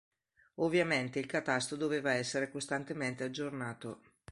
Ovviamente 0.55 1.19
il 1.19 1.27
catasto 1.27 1.75
doveva 1.75 2.11
essere 2.13 2.49
costantemente 2.49 3.23
aggiornato. 3.23 4.01